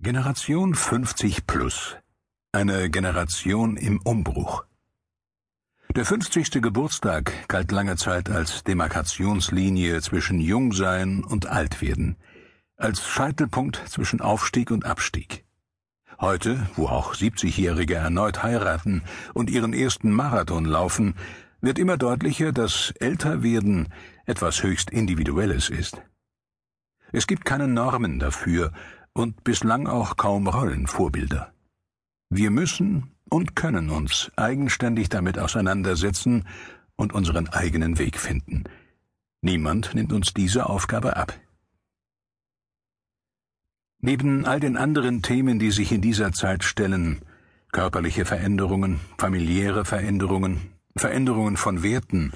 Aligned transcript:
Generation 0.00 0.76
50 0.76 1.44
plus. 1.48 1.96
Eine 2.52 2.88
Generation 2.88 3.76
im 3.76 4.00
Umbruch. 4.00 4.64
Der 5.96 6.04
50. 6.04 6.62
Geburtstag 6.62 7.32
galt 7.48 7.72
lange 7.72 7.96
Zeit 7.96 8.30
als 8.30 8.62
Demarkationslinie 8.62 10.00
zwischen 10.00 10.38
Jungsein 10.38 11.24
und 11.24 11.46
Altwerden, 11.46 12.16
als 12.76 13.08
Scheitelpunkt 13.08 13.82
zwischen 13.88 14.20
Aufstieg 14.20 14.70
und 14.70 14.86
Abstieg. 14.86 15.44
Heute, 16.20 16.68
wo 16.76 16.86
auch 16.86 17.16
70-Jährige 17.16 17.96
erneut 17.96 18.44
heiraten 18.44 19.02
und 19.34 19.50
ihren 19.50 19.72
ersten 19.72 20.12
Marathon 20.12 20.64
laufen, 20.64 21.16
wird 21.60 21.76
immer 21.76 21.96
deutlicher, 21.96 22.52
dass 22.52 22.92
Älterwerden 23.00 23.88
etwas 24.26 24.62
höchst 24.62 24.90
Individuelles 24.90 25.70
ist. 25.70 26.00
Es 27.10 27.26
gibt 27.26 27.44
keine 27.44 27.66
Normen 27.66 28.18
dafür, 28.18 28.72
und 29.18 29.42
bislang 29.44 29.86
auch 29.86 30.16
kaum 30.16 30.46
Rollenvorbilder. 30.46 31.52
Wir 32.30 32.50
müssen 32.50 33.10
und 33.28 33.56
können 33.56 33.90
uns 33.90 34.30
eigenständig 34.36 35.08
damit 35.08 35.38
auseinandersetzen 35.38 36.46
und 36.96 37.12
unseren 37.12 37.48
eigenen 37.48 37.98
Weg 37.98 38.18
finden. 38.18 38.64
Niemand 39.42 39.94
nimmt 39.94 40.12
uns 40.12 40.34
diese 40.34 40.68
Aufgabe 40.68 41.16
ab. 41.16 41.34
Neben 44.00 44.46
all 44.46 44.60
den 44.60 44.76
anderen 44.76 45.22
Themen, 45.22 45.58
die 45.58 45.72
sich 45.72 45.90
in 45.90 46.00
dieser 46.00 46.32
Zeit 46.32 46.62
stellen, 46.62 47.20
körperliche 47.72 48.24
Veränderungen, 48.24 49.00
familiäre 49.18 49.84
Veränderungen, 49.84 50.72
Veränderungen 50.96 51.56
von 51.56 51.82
Werten, 51.82 52.32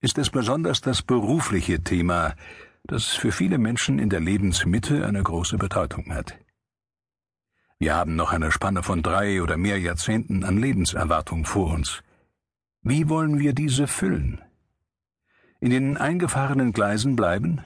ist 0.00 0.18
es 0.18 0.30
besonders 0.30 0.80
das 0.80 1.02
berufliche 1.02 1.82
Thema, 1.82 2.34
das 2.88 3.08
für 3.08 3.32
viele 3.32 3.58
Menschen 3.58 3.98
in 3.98 4.08
der 4.08 4.20
Lebensmitte 4.20 5.06
eine 5.06 5.22
große 5.22 5.58
Bedeutung 5.58 6.12
hat. 6.14 6.38
Wir 7.78 7.94
haben 7.94 8.16
noch 8.16 8.32
eine 8.32 8.50
Spanne 8.50 8.82
von 8.82 9.02
drei 9.02 9.42
oder 9.42 9.58
mehr 9.58 9.78
Jahrzehnten 9.78 10.42
an 10.42 10.56
Lebenserwartung 10.56 11.44
vor 11.44 11.72
uns. 11.74 12.02
Wie 12.82 13.10
wollen 13.10 13.38
wir 13.38 13.52
diese 13.52 13.86
füllen? 13.86 14.40
In 15.60 15.70
den 15.70 15.98
eingefahrenen 15.98 16.72
Gleisen 16.72 17.14
bleiben? 17.14 17.60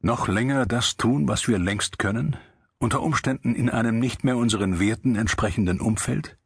Noch 0.00 0.26
länger 0.26 0.66
das 0.66 0.96
tun, 0.96 1.28
was 1.28 1.46
wir 1.46 1.58
längst 1.58 2.00
können? 2.00 2.36
Unter 2.78 3.02
Umständen 3.02 3.54
in 3.54 3.70
einem 3.70 4.00
nicht 4.00 4.24
mehr 4.24 4.36
unseren 4.36 4.80
Werten 4.80 5.14
entsprechenden 5.14 5.80
Umfeld? 5.80 6.36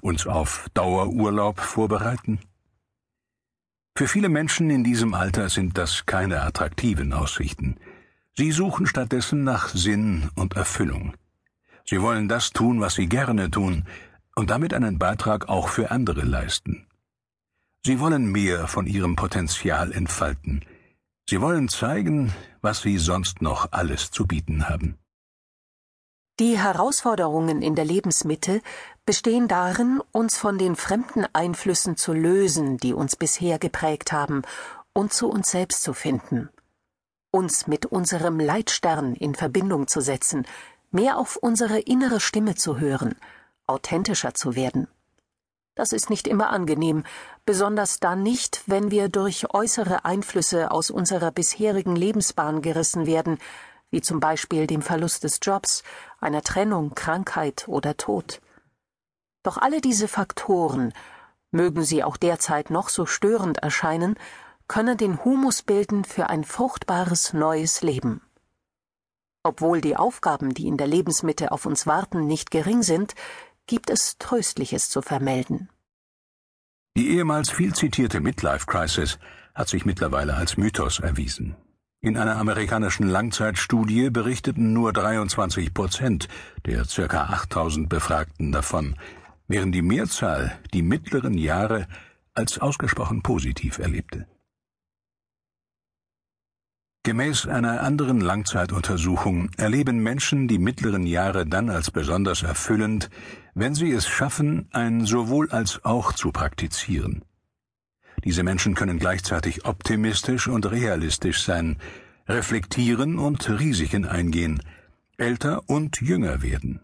Uns 0.00 0.26
auf 0.26 0.68
Dauerurlaub 0.72 1.60
vorbereiten? 1.60 2.40
Für 3.94 4.08
viele 4.08 4.30
Menschen 4.30 4.70
in 4.70 4.84
diesem 4.84 5.12
Alter 5.12 5.48
sind 5.50 5.76
das 5.76 6.06
keine 6.06 6.42
attraktiven 6.42 7.12
Aussichten. 7.12 7.76
Sie 8.34 8.50
suchen 8.50 8.86
stattdessen 8.86 9.44
nach 9.44 9.68
Sinn 9.68 10.30
und 10.34 10.56
Erfüllung. 10.56 11.14
Sie 11.84 12.00
wollen 12.00 12.28
das 12.28 12.50
tun, 12.50 12.80
was 12.80 12.94
sie 12.94 13.06
gerne 13.06 13.50
tun, 13.50 13.84
und 14.34 14.48
damit 14.48 14.72
einen 14.72 14.98
Beitrag 14.98 15.48
auch 15.50 15.68
für 15.68 15.90
andere 15.90 16.22
leisten. 16.22 16.86
Sie 17.84 18.00
wollen 18.00 18.32
mehr 18.32 18.66
von 18.66 18.86
ihrem 18.86 19.14
Potenzial 19.14 19.92
entfalten. 19.92 20.64
Sie 21.28 21.40
wollen 21.40 21.68
zeigen, 21.68 22.32
was 22.62 22.80
sie 22.80 22.96
sonst 22.96 23.42
noch 23.42 23.72
alles 23.72 24.10
zu 24.10 24.26
bieten 24.26 24.70
haben. 24.70 24.96
Die 26.42 26.58
Herausforderungen 26.58 27.62
in 27.62 27.76
der 27.76 27.84
Lebensmitte 27.84 28.62
bestehen 29.06 29.46
darin, 29.46 30.02
uns 30.10 30.36
von 30.36 30.58
den 30.58 30.74
fremden 30.74 31.24
Einflüssen 31.32 31.96
zu 31.96 32.12
lösen, 32.12 32.78
die 32.78 32.94
uns 32.94 33.14
bisher 33.14 33.60
geprägt 33.60 34.10
haben, 34.10 34.42
und 34.92 35.12
zu 35.12 35.30
uns 35.30 35.52
selbst 35.52 35.84
zu 35.84 35.94
finden. 35.94 36.48
Uns 37.30 37.68
mit 37.68 37.86
unserem 37.86 38.40
Leitstern 38.40 39.14
in 39.14 39.36
Verbindung 39.36 39.86
zu 39.86 40.00
setzen, 40.00 40.44
mehr 40.90 41.16
auf 41.16 41.36
unsere 41.36 41.78
innere 41.78 42.18
Stimme 42.18 42.56
zu 42.56 42.80
hören, 42.80 43.14
authentischer 43.68 44.34
zu 44.34 44.56
werden. 44.56 44.88
Das 45.76 45.92
ist 45.92 46.10
nicht 46.10 46.26
immer 46.26 46.50
angenehm, 46.50 47.04
besonders 47.46 48.00
dann 48.00 48.24
nicht, 48.24 48.62
wenn 48.66 48.90
wir 48.90 49.08
durch 49.08 49.54
äußere 49.54 50.04
Einflüsse 50.04 50.72
aus 50.72 50.90
unserer 50.90 51.30
bisherigen 51.30 51.94
Lebensbahn 51.94 52.62
gerissen 52.62 53.06
werden, 53.06 53.38
wie 53.92 54.00
zum 54.00 54.18
Beispiel 54.18 54.66
dem 54.66 54.82
Verlust 54.82 55.22
des 55.22 55.38
Jobs, 55.40 55.84
einer 56.20 56.42
Trennung, 56.42 56.96
Krankheit 56.96 57.68
oder 57.68 57.96
Tod. 57.96 58.40
Doch 59.44 59.58
alle 59.58 59.80
diese 59.80 60.08
Faktoren, 60.08 60.92
mögen 61.52 61.84
sie 61.84 62.02
auch 62.02 62.16
derzeit 62.16 62.70
noch 62.70 62.88
so 62.88 63.06
störend 63.06 63.58
erscheinen, 63.58 64.16
können 64.66 64.96
den 64.96 65.22
Humus 65.24 65.62
bilden 65.62 66.04
für 66.04 66.30
ein 66.30 66.44
fruchtbares 66.44 67.34
neues 67.34 67.82
Leben. 67.82 68.22
Obwohl 69.44 69.80
die 69.80 69.96
Aufgaben, 69.96 70.54
die 70.54 70.66
in 70.66 70.76
der 70.76 70.86
Lebensmitte 70.86 71.52
auf 71.52 71.66
uns 71.66 71.86
warten, 71.86 72.26
nicht 72.26 72.50
gering 72.50 72.82
sind, 72.82 73.14
gibt 73.66 73.90
es 73.90 74.16
Tröstliches 74.18 74.88
zu 74.88 75.02
vermelden. 75.02 75.68
Die 76.96 77.10
ehemals 77.10 77.50
viel 77.50 77.74
zitierte 77.74 78.20
Midlife 78.20 78.66
Crisis 78.66 79.18
hat 79.54 79.68
sich 79.68 79.84
mittlerweile 79.84 80.34
als 80.34 80.56
Mythos 80.56 81.00
erwiesen. 81.00 81.56
In 82.04 82.16
einer 82.16 82.36
amerikanischen 82.36 83.06
Langzeitstudie 83.06 84.10
berichteten 84.10 84.72
nur 84.72 84.92
23 84.92 85.72
Prozent 85.72 86.26
der 86.66 86.84
ca. 86.84 87.26
8000 87.26 87.88
Befragten 87.88 88.50
davon, 88.50 88.96
während 89.46 89.72
die 89.72 89.82
Mehrzahl 89.82 90.58
die 90.74 90.82
mittleren 90.82 91.34
Jahre 91.34 91.86
als 92.34 92.58
ausgesprochen 92.58 93.22
positiv 93.22 93.78
erlebte. 93.78 94.26
Gemäß 97.04 97.46
einer 97.46 97.82
anderen 97.82 98.20
Langzeituntersuchung 98.20 99.50
erleben 99.56 100.02
Menschen 100.02 100.48
die 100.48 100.58
mittleren 100.58 101.06
Jahre 101.06 101.46
dann 101.46 101.70
als 101.70 101.92
besonders 101.92 102.42
erfüllend, 102.42 103.10
wenn 103.54 103.76
sie 103.76 103.92
es 103.92 104.08
schaffen, 104.08 104.68
ein 104.72 105.06
sowohl 105.06 105.50
als 105.52 105.84
auch 105.84 106.12
zu 106.12 106.32
praktizieren. 106.32 107.24
Diese 108.24 108.42
Menschen 108.42 108.74
können 108.74 108.98
gleichzeitig 108.98 109.64
optimistisch 109.64 110.48
und 110.48 110.70
realistisch 110.70 111.42
sein, 111.42 111.78
reflektieren 112.28 113.18
und 113.18 113.48
Risiken 113.48 114.06
eingehen, 114.06 114.62
älter 115.16 115.62
und 115.68 116.00
jünger 116.00 116.42
werden. 116.42 116.80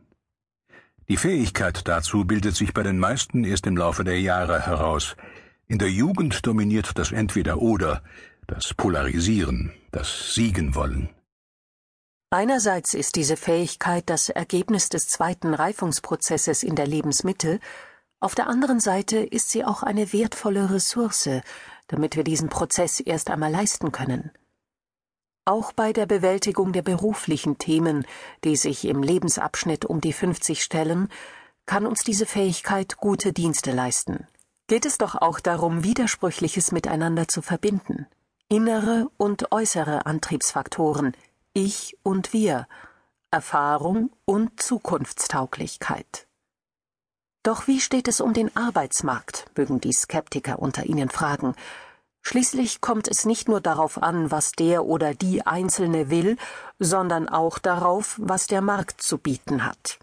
Die 1.08 1.16
Fähigkeit 1.16 1.88
dazu 1.88 2.24
bildet 2.24 2.54
sich 2.54 2.74
bei 2.74 2.82
den 2.82 2.98
meisten 2.98 3.44
erst 3.44 3.66
im 3.66 3.76
Laufe 3.76 4.04
der 4.04 4.20
Jahre 4.20 4.66
heraus. 4.66 5.16
In 5.66 5.78
der 5.78 5.90
Jugend 5.90 6.46
dominiert 6.46 6.98
das 6.98 7.12
Entweder-Oder, 7.12 8.02
das 8.46 8.74
Polarisieren, 8.74 9.72
das 9.90 10.34
Siegen 10.34 10.74
wollen. 10.74 11.08
Einerseits 12.30 12.92
ist 12.92 13.16
diese 13.16 13.38
Fähigkeit 13.38 14.10
das 14.10 14.28
Ergebnis 14.28 14.90
des 14.90 15.08
zweiten 15.08 15.54
Reifungsprozesses 15.54 16.62
in 16.62 16.74
der 16.74 16.86
Lebensmitte, 16.86 17.58
auf 18.20 18.34
der 18.34 18.48
anderen 18.48 18.80
Seite 18.80 19.18
ist 19.18 19.50
sie 19.50 19.64
auch 19.64 19.82
eine 19.84 20.12
wertvolle 20.12 20.70
Ressource, 20.70 21.28
damit 21.86 22.16
wir 22.16 22.24
diesen 22.24 22.48
Prozess 22.48 23.00
erst 23.00 23.30
einmal 23.30 23.52
leisten 23.52 23.92
können. 23.92 24.32
Auch 25.44 25.72
bei 25.72 25.92
der 25.92 26.06
Bewältigung 26.06 26.72
der 26.72 26.82
beruflichen 26.82 27.58
Themen, 27.58 28.06
die 28.44 28.56
sich 28.56 28.84
im 28.84 29.02
Lebensabschnitt 29.02 29.86
um 29.86 30.00
die 30.00 30.12
50 30.12 30.62
stellen, 30.62 31.08
kann 31.64 31.86
uns 31.86 32.02
diese 32.02 32.26
Fähigkeit 32.26 32.98
gute 32.98 33.32
Dienste 33.32 33.72
leisten. 33.72 34.26
Geht 34.66 34.84
es 34.84 34.98
doch 34.98 35.14
auch 35.14 35.40
darum, 35.40 35.84
Widersprüchliches 35.84 36.72
miteinander 36.72 37.28
zu 37.28 37.40
verbinden. 37.40 38.06
Innere 38.50 39.08
und 39.16 39.52
äußere 39.52 40.06
Antriebsfaktoren, 40.06 41.16
ich 41.54 41.96
und 42.02 42.32
wir, 42.32 42.66
Erfahrung 43.30 44.10
und 44.26 44.60
Zukunftstauglichkeit. 44.60 46.27
Doch 47.42 47.66
wie 47.66 47.80
steht 47.80 48.08
es 48.08 48.20
um 48.20 48.32
den 48.32 48.54
Arbeitsmarkt, 48.56 49.46
mögen 49.56 49.80
die 49.80 49.92
Skeptiker 49.92 50.58
unter 50.58 50.84
Ihnen 50.86 51.08
fragen. 51.08 51.54
Schließlich 52.22 52.80
kommt 52.80 53.08
es 53.08 53.24
nicht 53.24 53.48
nur 53.48 53.60
darauf 53.60 54.02
an, 54.02 54.30
was 54.30 54.52
der 54.52 54.84
oder 54.84 55.14
die 55.14 55.46
Einzelne 55.46 56.10
will, 56.10 56.36
sondern 56.78 57.28
auch 57.28 57.58
darauf, 57.58 58.16
was 58.18 58.48
der 58.48 58.60
Markt 58.60 59.00
zu 59.00 59.18
bieten 59.18 59.64
hat. 59.64 59.98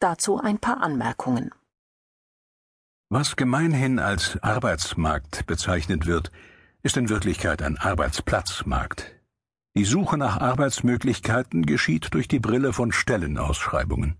Dazu 0.00 0.38
ein 0.38 0.58
paar 0.58 0.82
Anmerkungen. 0.82 1.52
Was 3.08 3.36
gemeinhin 3.36 4.00
als 4.00 4.36
Arbeitsmarkt 4.42 5.46
bezeichnet 5.46 6.06
wird, 6.06 6.32
ist 6.82 6.96
in 6.96 7.08
Wirklichkeit 7.08 7.62
ein 7.62 7.78
Arbeitsplatzmarkt. 7.78 9.14
Die 9.76 9.84
Suche 9.84 10.16
nach 10.16 10.40
Arbeitsmöglichkeiten 10.40 11.66
geschieht 11.66 12.14
durch 12.14 12.28
die 12.28 12.40
Brille 12.40 12.72
von 12.72 12.92
Stellenausschreibungen. 12.92 14.16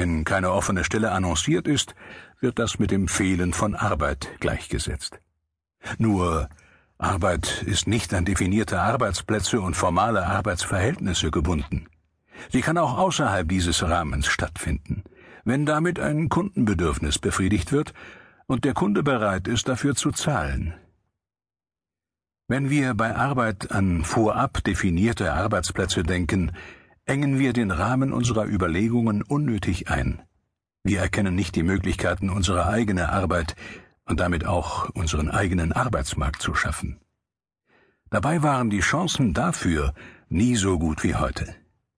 Wenn 0.00 0.24
keine 0.24 0.50
offene 0.50 0.82
Stelle 0.82 1.12
annonciert 1.12 1.68
ist, 1.68 1.94
wird 2.40 2.58
das 2.58 2.78
mit 2.78 2.90
dem 2.90 3.06
Fehlen 3.06 3.52
von 3.52 3.74
Arbeit 3.74 4.30
gleichgesetzt. 4.40 5.20
Nur 5.98 6.48
Arbeit 6.96 7.62
ist 7.66 7.86
nicht 7.86 8.14
an 8.14 8.24
definierte 8.24 8.80
Arbeitsplätze 8.80 9.60
und 9.60 9.76
formale 9.76 10.24
Arbeitsverhältnisse 10.24 11.30
gebunden. 11.30 11.86
Sie 12.48 12.62
kann 12.62 12.78
auch 12.78 12.96
außerhalb 12.96 13.46
dieses 13.46 13.82
Rahmens 13.82 14.26
stattfinden, 14.26 15.04
wenn 15.44 15.66
damit 15.66 16.00
ein 16.00 16.30
Kundenbedürfnis 16.30 17.18
befriedigt 17.18 17.70
wird 17.70 17.92
und 18.46 18.64
der 18.64 18.72
Kunde 18.72 19.02
bereit 19.02 19.48
ist, 19.48 19.68
dafür 19.68 19.94
zu 19.94 20.12
zahlen. 20.12 20.72
Wenn 22.48 22.70
wir 22.70 22.94
bei 22.94 23.14
Arbeit 23.14 23.70
an 23.70 24.02
vorab 24.02 24.64
definierte 24.64 25.34
Arbeitsplätze 25.34 26.04
denken, 26.04 26.52
engen 27.10 27.40
wir 27.40 27.52
den 27.52 27.72
Rahmen 27.72 28.12
unserer 28.12 28.46
Überlegungen 28.46 29.22
unnötig 29.22 29.90
ein. 29.90 30.22
Wir 30.84 31.00
erkennen 31.00 31.34
nicht 31.34 31.56
die 31.56 31.64
Möglichkeiten, 31.64 32.30
unsere 32.30 32.68
eigene 32.68 33.08
Arbeit 33.08 33.56
und 34.04 34.20
damit 34.20 34.46
auch 34.46 34.88
unseren 34.90 35.28
eigenen 35.28 35.72
Arbeitsmarkt 35.72 36.40
zu 36.40 36.54
schaffen. 36.54 37.00
Dabei 38.10 38.44
waren 38.44 38.70
die 38.70 38.78
Chancen 38.78 39.34
dafür 39.34 39.92
nie 40.28 40.54
so 40.54 40.78
gut 40.78 41.02
wie 41.02 41.16
heute. 41.16 41.52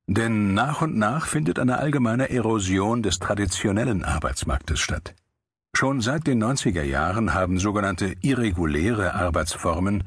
Denn 0.07 0.55
nach 0.55 0.81
und 0.81 0.97
nach 0.97 1.27
findet 1.27 1.59
eine 1.59 1.77
allgemeine 1.77 2.31
Erosion 2.31 3.03
des 3.03 3.19
traditionellen 3.19 4.05
Arbeitsmarktes 4.05 4.81
statt. 4.81 5.15
Schon 5.77 6.01
seit 6.01 6.27
den 6.27 6.43
90er 6.43 6.85
Jahren 6.85 7.35
haben 7.35 7.59
sogenannte 7.59 8.15
irreguläre 8.23 9.13
Arbeitsformen 9.13 10.05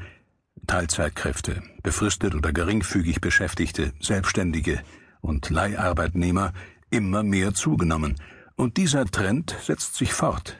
Teilzeitkräfte, 0.65 1.61
befristet 1.83 2.35
oder 2.35 2.53
geringfügig 2.53 3.21
Beschäftigte, 3.21 3.93
Selbstständige 3.99 4.81
und 5.21 5.49
Leiharbeitnehmer 5.49 6.53
immer 6.89 7.23
mehr 7.23 7.53
zugenommen, 7.53 8.15
und 8.55 8.77
dieser 8.77 9.05
Trend 9.05 9.55
setzt 9.61 9.95
sich 9.95 10.13
fort. 10.13 10.57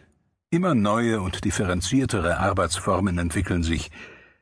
Immer 0.50 0.76
neue 0.76 1.22
und 1.22 1.46
differenziertere 1.46 2.38
Arbeitsformen 2.38 3.18
entwickeln 3.18 3.64
sich. 3.64 3.90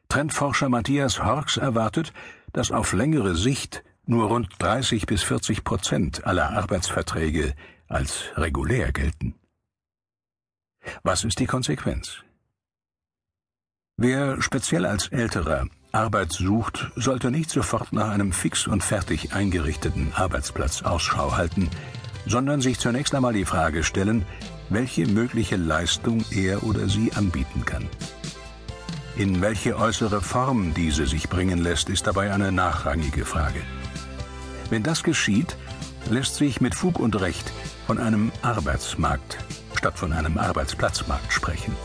Trendforscher 0.10 0.70
Matthias 0.70 1.24
Horks 1.24 1.58
erwartet, 1.58 2.14
dass 2.52 2.72
auf 2.72 2.94
längere 2.94 3.36
Sicht 3.36 3.84
nur 4.06 4.28
rund 4.28 4.50
30 4.60 5.06
bis 5.06 5.24
40 5.24 5.64
Prozent 5.64 6.26
aller 6.26 6.52
Arbeitsverträge 6.52 7.56
als 7.88 8.26
regulär 8.36 8.92
gelten. 8.92 9.36
Was 11.04 11.24
ist 11.24 11.40
die 11.40 11.46
Konsequenz? 11.46 12.24
Wer 13.98 14.42
speziell 14.42 14.88
als 14.88 15.08
Älterer 15.10 15.68
Arbeit 15.92 16.32
sucht, 16.32 16.92
sollte 16.96 17.30
nicht 17.30 17.52
sofort 17.52 17.94
nach 17.94 18.10
einem 18.10 18.34
fix 18.34 18.66
und 18.66 18.84
fertig 18.84 19.34
eingerichteten 19.34 20.12
Arbeitsplatz 20.16 20.82
Ausschau 20.82 21.38
halten, 21.38 21.70
sondern 22.26 22.60
sich 22.60 22.80
zunächst 22.80 23.14
einmal 23.14 23.34
die 23.34 23.46
Frage 23.46 23.84
stellen, 23.84 24.26
welche 24.70 25.06
mögliche 25.06 25.58
Leistung 25.58 26.26
er 26.32 26.64
oder 26.64 26.90
sie 26.90 27.14
anbieten 27.14 27.66
kann. 27.66 27.88
In 29.16 29.42
welche 29.42 29.78
äußere 29.78 30.22
Form 30.22 30.74
diese 30.74 31.06
sich 31.06 31.30
bringen 31.30 31.60
lässt, 31.60 31.90
ist 31.90 32.08
dabei 32.08 32.34
eine 32.34 32.52
nachrangige 32.52 33.26
Frage. 33.26 33.62
Wenn 34.72 34.82
das 34.82 35.04
geschieht, 35.04 35.56
lässt 36.10 36.36
sich 36.36 36.62
mit 36.62 36.74
Fug 36.74 36.98
und 36.98 37.22
Recht 37.22 37.54
von 37.86 38.00
einem 38.00 38.32
Arbeitsmarkt 38.42 39.38
statt 39.78 40.00
von 40.00 40.14
einem 40.14 40.40
Arbeitsplatzmarkt 40.40 41.32
sprechen. 41.32 41.76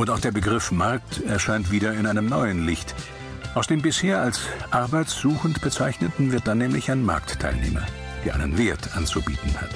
Und 0.00 0.08
auch 0.08 0.18
der 0.18 0.32
Begriff 0.32 0.72
Markt 0.72 1.22
erscheint 1.24 1.70
wieder 1.70 1.92
in 1.92 2.06
einem 2.06 2.24
neuen 2.24 2.64
Licht. 2.64 2.94
Aus 3.54 3.66
dem 3.66 3.82
bisher 3.82 4.22
als 4.22 4.40
arbeitssuchend 4.70 5.60
bezeichneten 5.60 6.32
wird 6.32 6.48
dann 6.48 6.56
nämlich 6.56 6.90
ein 6.90 7.04
Marktteilnehmer, 7.04 7.82
der 8.24 8.34
einen 8.34 8.56
Wert 8.56 8.96
anzubieten 8.96 9.54
hat. 9.60 9.68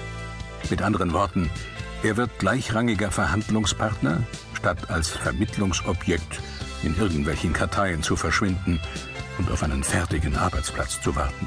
Mit 0.71 0.81
anderen 0.81 1.13
Worten, 1.13 1.51
er 2.03 2.17
wird 2.17 2.39
gleichrangiger 2.39 3.11
Verhandlungspartner, 3.11 4.23
statt 4.55 4.89
als 4.89 5.11
Vermittlungsobjekt 5.11 6.41
in 6.85 6.97
irgendwelchen 6.97 7.53
Karteien 7.53 8.03
zu 8.03 8.17
verschwinden 8.17 8.81
und 9.37 9.51
auf 9.51 9.63
einen 9.63 9.85
fertigen 9.85 10.37
Arbeitsplatz 10.37 11.03
zu 11.03 11.15
warten. 11.17 11.47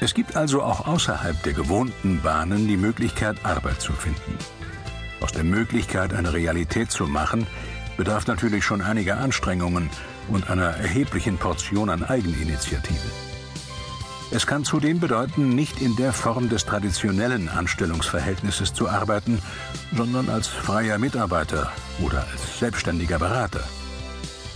Es 0.00 0.14
gibt 0.14 0.36
also 0.36 0.62
auch 0.62 0.86
außerhalb 0.86 1.42
der 1.42 1.52
gewohnten 1.52 2.22
Bahnen 2.22 2.66
die 2.66 2.78
Möglichkeit, 2.78 3.44
Arbeit 3.44 3.82
zu 3.82 3.92
finden. 3.92 4.38
Aus 5.20 5.32
der 5.32 5.44
Möglichkeit, 5.44 6.12
eine 6.12 6.32
Realität 6.32 6.90
zu 6.90 7.06
machen, 7.06 7.46
bedarf 7.96 8.26
natürlich 8.26 8.64
schon 8.64 8.82
einiger 8.82 9.18
Anstrengungen 9.18 9.90
und 10.28 10.50
einer 10.50 10.76
erheblichen 10.76 11.38
Portion 11.38 11.88
an 11.90 12.04
Eigeninitiative. 12.04 13.10
Es 14.32 14.46
kann 14.46 14.64
zudem 14.64 14.98
bedeuten, 14.98 15.50
nicht 15.50 15.80
in 15.80 15.94
der 15.94 16.12
Form 16.12 16.48
des 16.48 16.66
traditionellen 16.66 17.48
Anstellungsverhältnisses 17.48 18.74
zu 18.74 18.88
arbeiten, 18.88 19.40
sondern 19.96 20.28
als 20.28 20.48
freier 20.48 20.98
Mitarbeiter 20.98 21.72
oder 22.00 22.26
als 22.32 22.58
selbstständiger 22.58 23.20
Berater. 23.20 23.62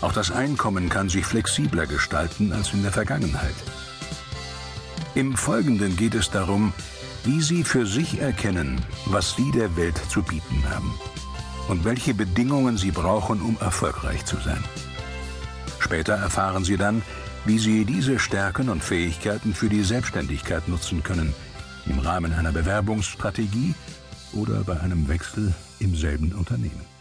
Auch 0.01 0.13
das 0.13 0.33
Einkommen 0.33 0.89
kann 0.89 1.09
sich 1.09 1.25
flexibler 1.25 1.87
gestalten 1.87 2.53
als 2.53 2.73
in 2.73 2.83
der 2.83 2.93
Vergangenheit. 2.93 3.55
Im 5.15 5.37
Folgenden 5.37 5.97
geht 5.97 6.15
es 6.15 6.31
darum, 6.31 6.73
wie 7.25 7.41
Sie 7.41 7.65
für 7.65 7.87
sich 7.87 8.21
erkennen, 8.21 8.81
was 9.07 9.37
Sie 9.37 9.51
der 9.51 9.77
Welt 9.77 10.01
zu 10.09 10.23
bieten 10.23 10.65
haben 10.69 10.95
und 11.69 11.85
welche 11.85 12.15
Bedingungen 12.15 12.77
Sie 12.77 12.91
brauchen, 12.91 13.41
um 13.41 13.57
erfolgreich 13.61 14.25
zu 14.25 14.37
sein. 14.37 14.63
Später 15.79 16.15
erfahren 16.15 16.65
Sie 16.65 16.77
dann, 16.77 17.03
wie 17.45 17.59
Sie 17.59 17.85
diese 17.85 18.19
Stärken 18.19 18.69
und 18.69 18.83
Fähigkeiten 18.83 19.55
für 19.55 19.69
die 19.69 19.83
Selbstständigkeit 19.83 20.69
nutzen 20.69 21.03
können, 21.03 21.35
im 21.87 21.99
Rahmen 21.99 22.33
einer 22.33 22.53
Bewerbungsstrategie 22.53 23.75
oder 24.33 24.65
bei 24.65 24.79
einem 24.81 25.09
Wechsel 25.09 25.55
im 25.79 25.97
selben 25.97 26.33
Unternehmen. 26.33 27.00